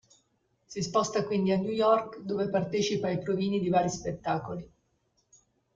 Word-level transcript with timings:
Si 0.65 0.81
sposta 0.81 1.23
quindi 1.27 1.51
a 1.51 1.57
New 1.57 1.69
York, 1.69 2.21
dove 2.21 2.49
partecipa 2.49 3.05
ai 3.05 3.19
provini 3.21 3.59
di 3.59 3.69
vari 3.69 3.87
spettacoli. 3.91 4.67